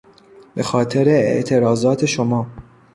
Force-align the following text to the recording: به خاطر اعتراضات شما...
به 0.55 0.63
خاطر 0.63 1.07
اعتراضات 1.09 2.05
شما... 2.05 2.47